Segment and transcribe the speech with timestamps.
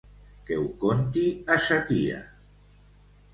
[0.45, 1.25] Que ho conti
[1.57, 2.19] a sa tia.